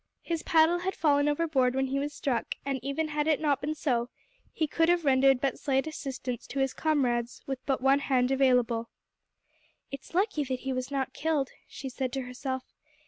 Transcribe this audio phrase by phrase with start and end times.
[0.23, 3.75] His paddle had fallen overboard when he was struck, and even had it not been
[3.75, 4.09] so,
[4.51, 8.89] he could have rendered but slight assistance to his comrades with but one hand available.
[9.91, 12.63] "It is lucky that he was not killed," she said to herself.